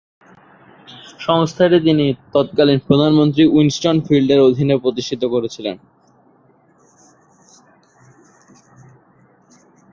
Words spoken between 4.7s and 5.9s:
প্রতিষ্ঠিত করেছিলেন।